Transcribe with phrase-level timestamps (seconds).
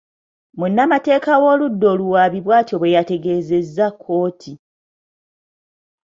[0.59, 4.53] Munnamateeka w'oludda oluwaabi bw'atyo bwe yategezezza kkooti.